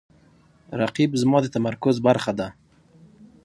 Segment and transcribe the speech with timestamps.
[0.81, 2.47] رقیب زما د تمرکز برخه ده